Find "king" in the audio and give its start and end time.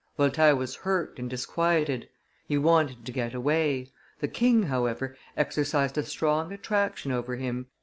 4.27-4.63